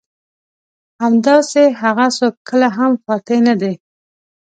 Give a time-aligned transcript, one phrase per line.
[1.01, 3.73] همداسې هغه څوک کله هم فاتح نه دي.